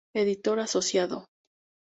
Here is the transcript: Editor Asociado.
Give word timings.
Editor 0.15 0.57
Asociado. 0.59 1.25